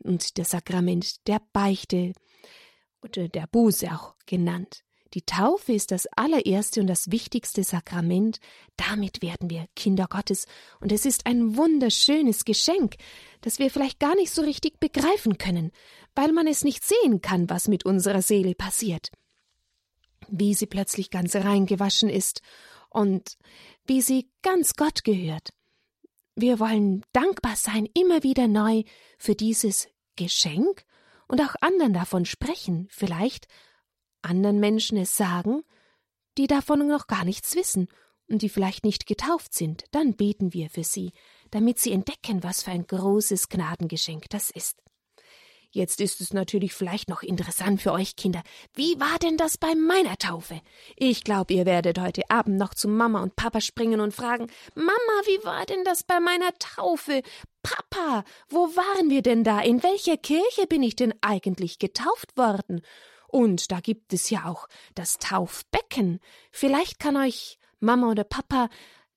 und 0.00 0.36
das 0.36 0.50
Sakrament 0.50 1.26
der 1.26 1.40
Beichte 1.54 2.12
oder 3.00 3.26
der 3.26 3.46
Buße 3.46 3.90
auch 3.90 4.16
genannt. 4.26 4.84
Die 5.16 5.22
Taufe 5.22 5.72
ist 5.72 5.92
das 5.92 6.06
allererste 6.14 6.82
und 6.82 6.88
das 6.88 7.10
wichtigste 7.10 7.64
Sakrament. 7.64 8.38
Damit 8.76 9.22
werden 9.22 9.48
wir 9.48 9.64
Kinder 9.74 10.08
Gottes. 10.10 10.44
Und 10.78 10.92
es 10.92 11.06
ist 11.06 11.24
ein 11.24 11.56
wunderschönes 11.56 12.44
Geschenk, 12.44 12.96
das 13.40 13.58
wir 13.58 13.70
vielleicht 13.70 13.98
gar 13.98 14.14
nicht 14.14 14.30
so 14.30 14.42
richtig 14.42 14.78
begreifen 14.78 15.38
können, 15.38 15.72
weil 16.14 16.32
man 16.32 16.46
es 16.46 16.64
nicht 16.64 16.84
sehen 16.84 17.22
kann, 17.22 17.48
was 17.48 17.66
mit 17.66 17.86
unserer 17.86 18.20
Seele 18.20 18.54
passiert. 18.54 19.10
Wie 20.28 20.52
sie 20.52 20.66
plötzlich 20.66 21.08
ganz 21.08 21.34
reingewaschen 21.34 22.10
ist 22.10 22.42
und 22.90 23.38
wie 23.86 24.02
sie 24.02 24.28
ganz 24.42 24.74
Gott 24.74 25.02
gehört. 25.02 25.48
Wir 26.34 26.60
wollen 26.60 27.06
dankbar 27.14 27.56
sein, 27.56 27.88
immer 27.94 28.22
wieder 28.22 28.48
neu 28.48 28.82
für 29.16 29.34
dieses 29.34 29.88
Geschenk 30.16 30.84
und 31.26 31.40
auch 31.40 31.54
anderen 31.62 31.94
davon 31.94 32.26
sprechen, 32.26 32.86
vielleicht 32.90 33.48
anderen 34.26 34.60
Menschen 34.60 34.98
es 34.98 35.16
sagen, 35.16 35.62
die 36.38 36.46
davon 36.46 36.86
noch 36.86 37.06
gar 37.06 37.24
nichts 37.24 37.56
wissen 37.56 37.88
und 38.28 38.42
die 38.42 38.48
vielleicht 38.48 38.84
nicht 38.84 39.06
getauft 39.06 39.54
sind, 39.54 39.84
dann 39.92 40.14
beten 40.14 40.52
wir 40.52 40.68
für 40.70 40.84
sie, 40.84 41.12
damit 41.50 41.78
sie 41.78 41.92
entdecken, 41.92 42.42
was 42.42 42.62
für 42.62 42.72
ein 42.72 42.86
großes 42.86 43.48
Gnadengeschenk 43.48 44.28
das 44.30 44.50
ist. 44.50 44.82
Jetzt 45.76 46.00
ist 46.00 46.22
es 46.22 46.32
natürlich 46.32 46.72
vielleicht 46.72 47.10
noch 47.10 47.22
interessant 47.22 47.82
für 47.82 47.92
euch 47.92 48.16
Kinder. 48.16 48.42
Wie 48.74 48.98
war 48.98 49.18
denn 49.18 49.36
das 49.36 49.58
bei 49.58 49.74
meiner 49.74 50.16
Taufe? 50.16 50.60
Ich 50.96 51.22
glaube, 51.22 51.52
ihr 51.52 51.66
werdet 51.66 52.00
heute 52.00 52.22
Abend 52.30 52.56
noch 52.56 52.72
zu 52.72 52.88
Mama 52.88 53.22
und 53.22 53.36
Papa 53.36 53.60
springen 53.60 54.00
und 54.00 54.14
fragen, 54.14 54.46
Mama, 54.74 54.90
wie 55.26 55.44
war 55.44 55.66
denn 55.66 55.84
das 55.84 56.02
bei 56.02 56.18
meiner 56.18 56.54
Taufe? 56.58 57.20
Papa, 57.62 58.24
wo 58.48 58.74
waren 58.74 59.10
wir 59.10 59.20
denn 59.20 59.44
da? 59.44 59.60
In 59.60 59.82
welcher 59.82 60.16
Kirche 60.16 60.66
bin 60.66 60.82
ich 60.82 60.96
denn 60.96 61.12
eigentlich 61.20 61.78
getauft 61.78 62.38
worden? 62.38 62.80
Und 63.36 63.70
da 63.70 63.80
gibt 63.80 64.14
es 64.14 64.30
ja 64.30 64.46
auch 64.46 64.66
das 64.94 65.18
Taufbecken. 65.18 66.20
Vielleicht 66.52 66.98
kann 66.98 67.18
euch 67.18 67.58
Mama 67.80 68.10
oder 68.10 68.24
Papa 68.24 68.70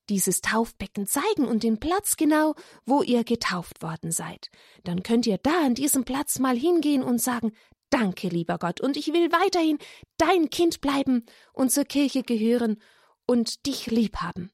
dieses 0.10 0.42
Taufbecken 0.42 1.08
zeigen 1.08 1.46
und 1.46 1.64
den 1.64 1.80
Platz 1.80 2.18
genau, 2.18 2.54
wo 2.86 3.02
ihr 3.02 3.24
getauft 3.24 3.82
worden 3.82 4.12
seid. 4.12 4.50
Dann 4.84 5.04
könnt 5.04 5.26
ihr 5.26 5.38
da 5.38 5.64
an 5.64 5.74
diesem 5.74 6.04
Platz 6.04 6.38
mal 6.38 6.58
hingehen 6.58 7.02
und 7.02 7.22
sagen, 7.22 7.54
Danke, 7.92 8.28
lieber 8.28 8.58
Gott, 8.58 8.82
und 8.82 8.98
ich 8.98 9.08
will 9.14 9.32
weiterhin 9.32 9.78
dein 10.18 10.50
Kind 10.50 10.82
bleiben 10.82 11.26
und 11.54 11.72
zur 11.72 11.86
Kirche 11.86 12.22
gehören 12.22 12.82
und 13.26 13.66
dich 13.68 13.88
lieb 13.88 14.18
haben. 14.18 14.52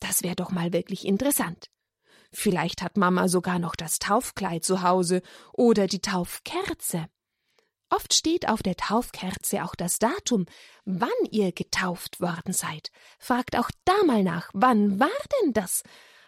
Das 0.00 0.22
wäre 0.22 0.36
doch 0.36 0.52
mal 0.52 0.72
wirklich 0.72 1.04
interessant. 1.04 1.66
Vielleicht 2.32 2.80
hat 2.80 2.96
Mama 2.96 3.28
sogar 3.28 3.58
noch 3.58 3.76
das 3.76 3.98
Taufkleid 3.98 4.64
zu 4.64 4.80
Hause 4.80 5.20
oder 5.52 5.86
die 5.86 6.00
Taufkerze. 6.00 7.10
Oft 7.90 8.14
steht 8.14 8.48
auf 8.48 8.62
der 8.62 8.76
Taufkerze 8.76 9.64
auch 9.64 9.74
das 9.74 9.98
Datum, 9.98 10.46
wann 10.84 11.10
ihr 11.30 11.52
getauft 11.52 12.20
worden 12.20 12.52
seid. 12.52 12.90
Fragt 13.18 13.56
auch 13.56 13.70
da 13.84 13.94
mal 14.04 14.22
nach, 14.22 14.50
wann 14.52 14.98
war 14.98 15.08
denn 15.42 15.52
das? 15.52 15.82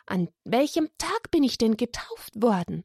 An 0.07 0.29
welchem 0.45 0.89
Tag 0.99 1.31
bin 1.31 1.43
ich 1.43 1.59
denn 1.59 1.77
getauft 1.77 2.41
worden? 2.41 2.85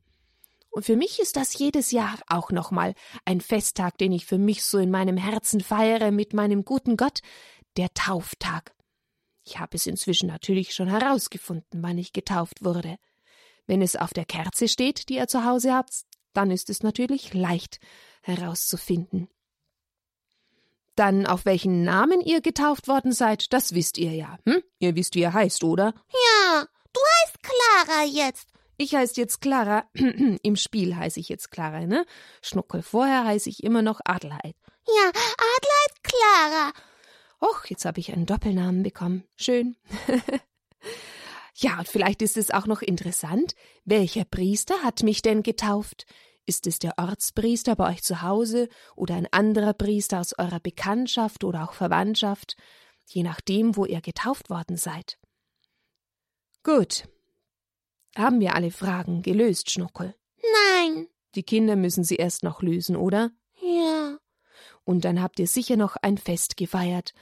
Und 0.71 0.85
für 0.85 0.95
mich 0.95 1.19
ist 1.19 1.35
das 1.35 1.57
jedes 1.57 1.91
Jahr 1.91 2.17
auch 2.27 2.51
nochmal 2.51 2.95
ein 3.25 3.41
Festtag, 3.41 3.97
den 3.97 4.13
ich 4.13 4.25
für 4.25 4.37
mich 4.37 4.63
so 4.63 4.77
in 4.77 4.89
meinem 4.89 5.17
Herzen 5.17 5.59
feiere 5.61 6.11
mit 6.11 6.33
meinem 6.33 6.63
guten 6.63 6.95
Gott, 6.95 7.19
der 7.77 7.93
Tauftag. 7.93 8.73
Ich 9.43 9.59
habe 9.59 9.75
es 9.75 9.85
inzwischen 9.85 10.27
natürlich 10.27 10.73
schon 10.73 10.87
herausgefunden, 10.87 11.83
wann 11.83 11.97
ich 11.97 12.13
getauft 12.13 12.63
wurde. 12.63 12.97
Wenn 13.67 13.81
es 13.81 13.95
auf 13.95 14.13
der 14.13 14.25
Kerze 14.25 14.67
steht, 14.67 15.09
die 15.09 15.15
ihr 15.15 15.27
zu 15.27 15.43
Hause 15.45 15.73
habt, 15.73 16.03
dann 16.33 16.51
ist 16.51 16.69
es 16.69 16.83
natürlich 16.83 17.33
leicht 17.33 17.79
herauszufinden. 18.21 19.27
Dann 20.95 21.25
auf 21.25 21.45
welchen 21.45 21.83
Namen 21.83 22.21
ihr 22.21 22.41
getauft 22.41 22.87
worden 22.87 23.11
seid, 23.11 23.53
das 23.53 23.73
wisst 23.73 23.97
ihr 23.97 24.11
ja. 24.11 24.37
Hm? 24.45 24.61
Ihr 24.79 24.95
wisst, 24.95 25.15
wie 25.15 25.21
ihr 25.21 25.33
heißt, 25.33 25.63
oder? 25.63 25.93
Ja, 26.11 26.65
du 26.93 26.99
heißt 27.23 27.37
Clara 27.41 28.03
jetzt. 28.05 28.49
Ich 28.77 28.95
heiße 28.95 29.13
jetzt 29.17 29.41
Clara. 29.41 29.85
Im 30.43 30.55
Spiel 30.55 30.95
heiße 30.95 31.19
ich 31.19 31.29
jetzt 31.29 31.51
Clara, 31.51 31.85
ne? 31.85 32.05
Schnuckel. 32.41 32.81
Vorher 32.81 33.25
heiße 33.25 33.49
ich 33.49 33.63
immer 33.63 33.81
noch 33.81 34.01
Adelheid. 34.03 34.55
Ja, 34.87 35.09
Adelheid 35.09 36.03
Clara. 36.03 36.73
Och, 37.41 37.65
jetzt 37.65 37.85
habe 37.85 37.99
ich 37.99 38.11
einen 38.11 38.25
Doppelnamen 38.25 38.83
bekommen. 38.83 39.23
Schön. 39.35 39.75
ja, 41.55 41.79
und 41.79 41.87
vielleicht 41.87 42.21
ist 42.21 42.37
es 42.37 42.51
auch 42.51 42.67
noch 42.67 42.81
interessant, 42.81 43.55
welcher 43.85 44.25
Priester 44.25 44.83
hat 44.83 45.03
mich 45.03 45.21
denn 45.21 45.41
getauft? 45.43 46.05
Ist 46.45 46.67
es 46.67 46.79
der 46.79 46.97
Ortspriester 46.97 47.75
bei 47.75 47.91
euch 47.91 48.03
zu 48.03 48.21
Hause 48.21 48.67
oder 48.95 49.15
ein 49.15 49.27
anderer 49.31 49.73
Priester 49.73 50.19
aus 50.19 50.37
eurer 50.37 50.59
Bekanntschaft 50.59 51.43
oder 51.43 51.63
auch 51.63 51.73
Verwandtschaft, 51.73 52.55
je 53.05 53.23
nachdem, 53.23 53.75
wo 53.75 53.85
ihr 53.85 54.01
getauft 54.01 54.49
worden 54.49 54.77
seid? 54.77 55.17
Gut. 56.63 57.07
Haben 58.15 58.39
wir 58.39 58.55
alle 58.55 58.71
Fragen 58.71 59.21
gelöst, 59.21 59.71
Schnuckel? 59.71 60.15
Nein. 60.41 61.07
Die 61.35 61.43
Kinder 61.43 61.75
müssen 61.75 62.03
sie 62.03 62.17
erst 62.17 62.43
noch 62.43 62.61
lösen, 62.61 62.95
oder? 62.95 63.31
Ja. 63.61 64.17
Und 64.83 65.05
dann 65.05 65.21
habt 65.21 65.39
ihr 65.39 65.47
sicher 65.47 65.77
noch 65.77 65.95
ein 66.01 66.17
Fest 66.17 66.57
gefeiert 66.57 67.13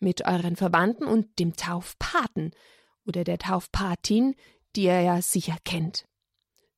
mit 0.00 0.24
euren 0.24 0.56
Verwandten 0.56 1.04
und 1.04 1.38
dem 1.38 1.54
Taufpaten 1.54 2.52
oder 3.04 3.24
der 3.24 3.38
Taufpatin, 3.38 4.36
die 4.76 4.84
ihr 4.84 5.00
ja 5.00 5.20
sicher 5.20 5.56
kennt. 5.64 6.07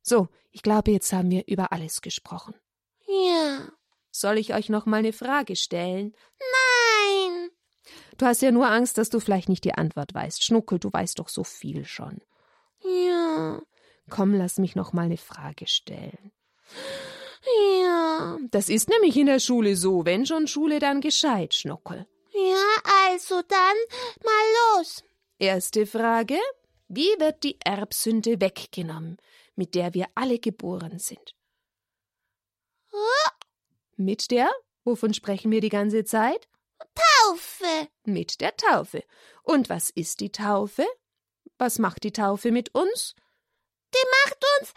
So, 0.03 0.29
ich 0.51 0.63
glaube, 0.63 0.91
jetzt 0.91 1.13
haben 1.13 1.31
wir 1.31 1.45
über 1.47 1.73
alles 1.73 2.01
gesprochen. 2.01 2.55
Ja. 3.07 3.69
Soll 4.11 4.39
ich 4.39 4.55
euch 4.55 4.69
noch 4.69 4.87
mal 4.87 4.99
eine 4.99 5.13
Frage 5.13 5.57
stellen? 5.57 6.15
Nein. 6.39 7.51
Du 8.19 8.27
hast 8.27 8.43
ja 8.43 8.51
nur 8.51 8.69
Angst, 8.69 8.99
dass 8.99 9.11
du 9.11 9.21
vielleicht 9.21 9.49
nicht 9.49 9.65
die 9.65 9.75
Antwort 9.75 10.15
weißt. 10.15 10.45
Schnuckel, 10.45 10.79
du 10.79 10.93
weißt 10.93 11.19
doch 11.19 11.29
so 11.29 11.45
viel 11.45 11.85
schon. 11.85 12.21
Ja. 12.83 13.63
Komm, 14.09 14.35
lass 14.35 14.59
mich 14.59 14.75
noch 14.75 14.93
mal 14.93 15.07
eine 15.07 15.17
Frage 15.17 15.67
stellen. 15.67 16.33
Ja. 17.83 18.39
Das 18.51 18.69
ist 18.69 18.89
nämlich 18.89 19.17
in 19.17 19.27
der 19.27 19.41
Schule 19.41 19.77
so. 19.77 20.05
Wenn 20.05 20.27
schon 20.27 20.47
Schule, 20.47 20.79
dann 20.79 21.01
gescheit, 21.01 21.55
Schnuckel. 21.55 22.07
Ja, 22.33 22.93
also 23.09 23.41
dann 23.49 23.77
mal 24.23 24.79
los. 24.79 25.03
Erste 25.39 25.87
Frage. 25.87 26.39
Wie 26.89 27.09
wird 27.19 27.45
die 27.45 27.59
Erbsünde 27.65 28.41
weggenommen? 28.41 29.19
Mit 29.61 29.75
der 29.75 29.93
wir 29.93 30.07
alle 30.15 30.39
geboren 30.39 30.99
sind. 30.99 31.35
Mit 33.99 34.31
der? 34.31 34.51
Wovon 34.85 35.13
sprechen 35.13 35.51
wir 35.51 35.61
die 35.61 35.69
ganze 35.69 36.03
Zeit? 36.03 36.49
Taufe. 36.95 37.89
Mit 38.05 38.41
der 38.41 38.57
Taufe. 38.57 39.05
Und 39.43 39.69
was 39.69 39.91
ist 39.91 40.21
die 40.21 40.33
Taufe? 40.33 40.87
Was 41.59 41.79
macht 41.79 42.05
die 42.05 42.13
Taufe 42.13 42.53
mit 42.53 42.75
uns? 42.75 43.15
Die 43.95 44.07
macht 44.25 44.43
uns, 44.61 44.73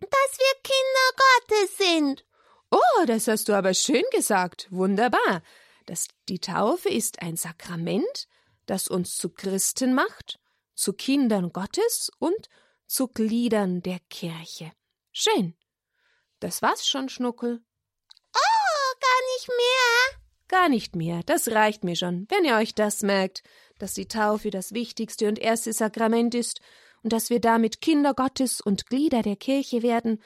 dass 0.00 0.38
wir 0.38 0.54
Kinder 0.62 1.08
Gottes 1.24 1.78
sind. 1.78 2.26
Oh, 2.70 3.06
das 3.06 3.26
hast 3.26 3.48
du 3.48 3.54
aber 3.54 3.72
schön 3.72 4.04
gesagt. 4.10 4.68
Wunderbar. 4.70 5.42
Das, 5.86 6.08
die 6.28 6.40
Taufe 6.40 6.90
ist 6.90 7.22
ein 7.22 7.38
Sakrament, 7.38 8.28
das 8.66 8.86
uns 8.86 9.16
zu 9.16 9.30
Christen 9.30 9.94
macht, 9.94 10.38
zu 10.74 10.92
Kindern 10.92 11.54
Gottes 11.54 12.10
und 12.18 12.50
zu 12.88 13.06
Gliedern 13.08 13.82
der 13.82 14.00
Kirche. 14.10 14.72
Schön. 15.12 15.54
Das 16.40 16.62
war's 16.62 16.88
schon, 16.88 17.08
Schnuckel. 17.08 17.62
Oh, 18.34 18.94
gar 19.00 19.36
nicht 19.36 19.48
mehr. 19.48 20.20
Gar 20.48 20.68
nicht 20.70 20.96
mehr. 20.96 21.22
Das 21.26 21.48
reicht 21.48 21.84
mir 21.84 21.96
schon, 21.96 22.26
wenn 22.30 22.44
ihr 22.44 22.56
euch 22.56 22.74
das 22.74 23.02
merkt, 23.02 23.42
dass 23.78 23.94
die 23.94 24.08
Taufe 24.08 24.50
das 24.50 24.72
wichtigste 24.72 25.28
und 25.28 25.38
erste 25.38 25.72
Sakrament 25.72 26.34
ist 26.34 26.60
und 27.02 27.12
dass 27.12 27.30
wir 27.30 27.40
damit 27.40 27.80
Kinder 27.80 28.14
Gottes 28.14 28.60
und 28.60 28.86
Glieder 28.86 29.22
der 29.22 29.36
Kirche 29.36 29.82
werden, 29.82 30.22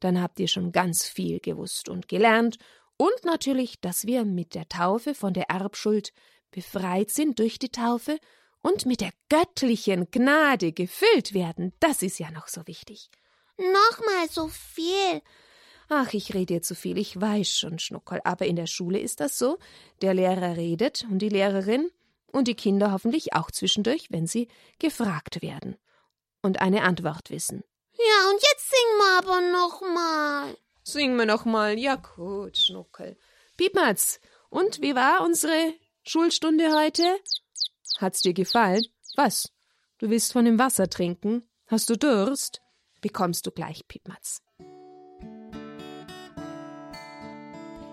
dann 0.00 0.22
habt 0.22 0.38
ihr 0.38 0.48
schon 0.48 0.70
ganz 0.70 1.06
viel 1.06 1.40
gewusst 1.40 1.88
und 1.88 2.08
gelernt 2.08 2.58
und 2.96 3.24
natürlich, 3.24 3.80
dass 3.80 4.06
wir 4.06 4.24
mit 4.24 4.54
der 4.54 4.68
Taufe 4.68 5.14
von 5.14 5.34
der 5.34 5.50
Erbschuld 5.50 6.12
befreit 6.52 7.10
sind 7.10 7.40
durch 7.40 7.58
die 7.58 7.70
Taufe 7.70 8.18
und 8.64 8.86
mit 8.86 9.02
der 9.02 9.12
göttlichen 9.28 10.10
Gnade 10.10 10.72
gefüllt 10.72 11.34
werden, 11.34 11.74
das 11.80 12.02
ist 12.02 12.18
ja 12.18 12.30
noch 12.30 12.48
so 12.48 12.66
wichtig. 12.66 13.10
Nochmal 13.58 14.28
so 14.30 14.48
viel. 14.48 15.20
Ach, 15.90 16.12
ich 16.14 16.32
rede 16.32 16.62
zu 16.62 16.74
viel, 16.74 16.96
ich 16.96 17.20
weiß 17.20 17.48
schon, 17.48 17.78
Schnuckel, 17.78 18.20
aber 18.24 18.46
in 18.46 18.56
der 18.56 18.66
Schule 18.66 18.98
ist 18.98 19.20
das 19.20 19.38
so. 19.38 19.58
Der 20.00 20.14
Lehrer 20.14 20.56
redet 20.56 21.06
und 21.10 21.18
die 21.18 21.28
Lehrerin 21.28 21.90
und 22.32 22.48
die 22.48 22.54
Kinder 22.54 22.90
hoffentlich 22.90 23.34
auch 23.34 23.50
zwischendurch, 23.50 24.06
wenn 24.10 24.26
sie 24.26 24.48
gefragt 24.78 25.42
werden 25.42 25.76
und 26.40 26.62
eine 26.62 26.82
Antwort 26.82 27.30
wissen. 27.30 27.62
Ja, 27.92 28.30
und 28.30 28.40
jetzt 28.42 28.70
singen 28.70 28.98
wir 28.98 29.18
aber 29.18 29.40
noch 29.52 29.80
mal. 29.94 30.56
Singen 30.82 31.16
wir 31.16 31.26
noch 31.26 31.44
mal. 31.44 31.78
Ja 31.78 31.96
gut, 31.96 32.56
Schnuckel. 32.56 33.18
Piepmatz, 33.58 34.20
und 34.48 34.80
wie 34.80 34.94
war 34.94 35.22
unsere 35.22 35.74
Schulstunde 36.02 36.74
heute? 36.74 37.04
Hat's 37.98 38.22
dir 38.22 38.34
gefallen? 38.34 38.84
Was? 39.16 39.52
Du 39.98 40.10
willst 40.10 40.32
von 40.32 40.44
dem 40.44 40.58
Wasser 40.58 40.88
trinken? 40.88 41.42
Hast 41.66 41.88
du 41.90 41.96
Durst? 41.96 42.60
Bekommst 43.00 43.46
du 43.46 43.50
gleich, 43.50 43.86
Piepmatz. 43.86 44.42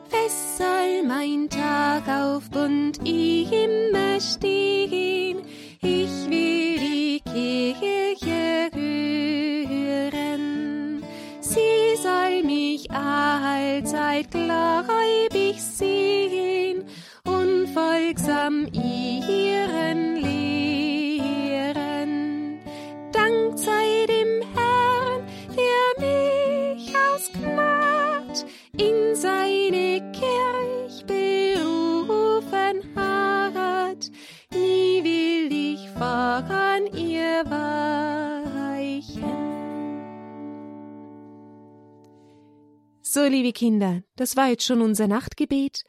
Fest 0.10 0.58
soll 0.58 1.04
mein 1.04 1.50
Tag 1.50 2.08
auf 2.08 2.50
bunt 2.50 3.00
ich 3.04 3.52
immer 3.52 4.20
Kinder, 43.62 44.02
das 44.16 44.36
war 44.36 44.48
jetzt 44.48 44.66
schon 44.66 44.82
unser 44.82 45.06
Nachtgebet. 45.08 45.84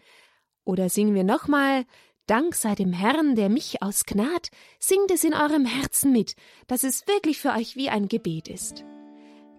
Oder 0.63 0.91
singen 0.91 1.15
wir 1.15 1.25
nochmal 1.25 1.87
Dank 2.27 2.55
sei 2.55 2.75
dem 2.75 2.93
Herrn, 2.93 3.35
der 3.35 3.49
mich 3.49 3.83
aus 3.83 4.05
Gnad, 4.05 4.51
singt 4.79 5.11
es 5.11 5.25
in 5.25 5.33
eurem 5.33 5.65
Herzen 5.65 6.13
mit, 6.13 6.35
dass 6.67 6.83
es 6.83 7.07
wirklich 7.07 7.39
für 7.39 7.53
euch 7.53 7.75
wie 7.75 7.89
ein 7.89 8.09
Gebet 8.09 8.49
ist. 8.49 8.85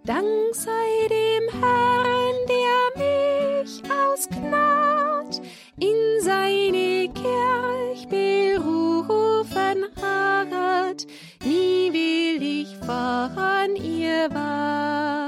Dank 0.06 0.28
sei 0.52 1.08
dem 1.10 1.60
Herrn, 1.60 2.36
der 2.48 3.04
mich 3.04 3.82
aus 3.90 4.30
Gnad 4.30 5.42
in 5.80 6.22
seine 6.22 7.12
Kirch 7.16 8.08
berufen 8.10 9.86
hat. 10.00 11.08
Nie 11.44 11.92
will 11.92 12.44
ich 12.44 12.78
voran 12.86 13.76
ihr 13.76 14.30
weichen. 14.30 15.23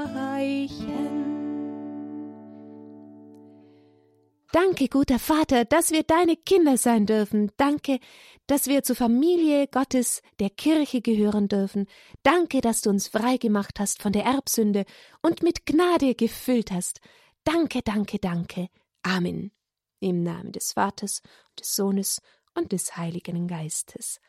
Danke, 4.56 4.88
guter 4.88 5.18
Vater, 5.18 5.66
dass 5.66 5.90
wir 5.90 6.02
deine 6.02 6.34
Kinder 6.34 6.78
sein 6.78 7.04
dürfen. 7.04 7.52
Danke, 7.58 8.00
dass 8.46 8.68
wir 8.68 8.82
zur 8.82 8.96
Familie 8.96 9.66
Gottes, 9.66 10.22
der 10.40 10.48
Kirche 10.48 11.02
gehören 11.02 11.46
dürfen. 11.46 11.86
Danke, 12.22 12.62
dass 12.62 12.80
du 12.80 12.88
uns 12.88 13.06
frei 13.06 13.36
gemacht 13.36 13.78
hast 13.78 14.00
von 14.00 14.12
der 14.12 14.24
Erbsünde 14.24 14.86
und 15.20 15.42
mit 15.42 15.66
Gnade 15.66 16.14
gefüllt 16.14 16.70
hast. 16.70 17.00
Danke, 17.44 17.82
danke, 17.82 18.18
danke. 18.18 18.68
Amen. 19.02 19.52
Im 20.00 20.22
Namen 20.22 20.52
des 20.52 20.72
Vaters, 20.72 21.20
des 21.60 21.74
Sohnes 21.74 22.22
und 22.54 22.72
des 22.72 22.96
Heiligen 22.96 23.48
Geistes. 23.48 24.20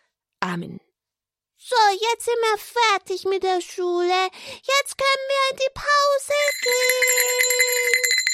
Amen. 0.42 0.82
So, 1.56 1.78
jetzt 2.02 2.26
sind 2.26 2.36
wir 2.36 2.58
fertig 2.58 3.24
mit 3.24 3.44
der 3.44 3.62
Schule. 3.62 4.28
Jetzt 4.44 4.98
können 4.98 5.28
wir 5.30 5.52
in 5.52 5.58
die 5.58 5.74
Pause 5.74 6.34
gehen. 6.64 8.27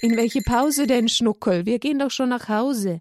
In 0.00 0.16
welche 0.16 0.42
Pause 0.42 0.86
denn, 0.86 1.08
Schnuckel? 1.08 1.66
Wir 1.66 1.78
gehen 1.78 1.98
doch 1.98 2.10
schon 2.10 2.28
nach 2.28 2.48
Hause. 2.48 3.00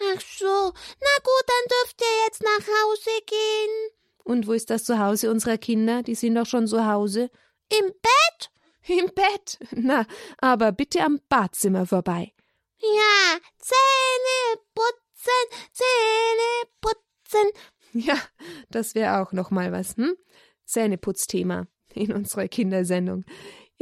Ach 0.00 0.20
so, 0.20 0.46
na 0.46 1.22
gut, 1.22 1.44
dann 1.46 1.68
dürft 1.70 2.00
ihr 2.00 2.24
jetzt 2.26 2.42
nach 2.42 2.66
Hause 2.66 3.10
gehen. 3.26 3.90
Und 4.24 4.46
wo 4.46 4.52
ist 4.52 4.70
das 4.70 4.84
Zuhause 4.84 5.30
unserer 5.30 5.58
Kinder? 5.58 6.02
Die 6.02 6.14
sind 6.14 6.34
doch 6.34 6.46
schon 6.46 6.66
zu 6.66 6.86
Hause. 6.86 7.30
Im 7.68 7.86
Bett? 7.86 8.50
Im 8.86 9.06
Bett? 9.14 9.58
Na, 9.72 10.06
aber 10.38 10.72
bitte 10.72 11.02
am 11.02 11.20
Badzimmer 11.28 11.86
vorbei. 11.86 12.32
Ja, 12.78 13.38
Zähne 13.58 14.60
putzen, 14.74 15.62
Zähne 15.72 16.70
putzen. 16.80 17.50
Ja, 17.92 18.18
das 18.70 18.94
wäre 18.94 19.20
auch 19.20 19.32
noch 19.32 19.50
mal 19.50 19.70
was, 19.70 19.96
hm? 19.96 20.16
Zähneputzthema 20.64 21.66
in 21.94 22.12
unserer 22.12 22.48
Kindersendung. 22.48 23.24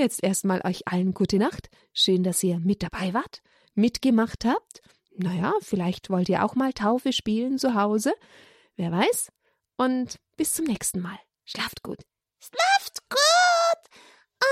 Jetzt 0.01 0.23
erstmal 0.23 0.63
euch 0.65 0.89
allen 0.89 1.13
gute 1.13 1.37
Nacht. 1.37 1.69
Schön, 1.93 2.23
dass 2.23 2.43
ihr 2.43 2.59
mit 2.59 2.83
dabei 2.83 3.13
wart, 3.13 3.43
mitgemacht 3.75 4.47
habt. 4.47 4.81
Naja, 5.15 5.53
vielleicht 5.61 6.09
wollt 6.09 6.31
ihr 6.31 6.43
auch 6.43 6.55
mal 6.55 6.73
Taufe 6.73 7.13
spielen 7.13 7.59
zu 7.59 7.75
Hause. 7.75 8.15
Wer 8.77 8.93
weiß. 8.93 9.31
Und 9.77 10.19
bis 10.39 10.55
zum 10.55 10.65
nächsten 10.65 11.01
Mal. 11.01 11.19
Schlaft 11.45 11.83
gut. 11.83 11.99
Schlaft 12.39 13.11
gut. 13.11 13.99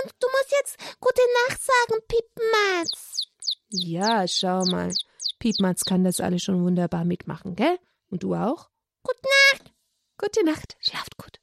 Und 0.05 0.13
du 0.21 0.27
musst 0.27 0.53
jetzt 0.61 1.01
gute 1.01 1.23
Nacht 1.49 1.63
sagen, 1.63 2.03
Piepmatz. 2.09 3.29
Ja, 3.71 4.29
schau 4.29 4.67
mal. 4.67 4.93
Piepmatz 5.39 5.87
kann 5.87 6.05
das 6.05 6.21
alles 6.21 6.43
schon 6.43 6.63
wunderbar 6.63 7.07
mitmachen, 7.07 7.57
gell? 7.57 7.79
Und 8.11 8.23
du 8.23 8.35
auch? 8.35 8.69
Gute 9.03 9.23
Nacht. 9.55 9.73
Gute 10.19 10.45
Nacht. 10.45 10.77
Schlaft 10.81 11.17
gut. 11.17 11.41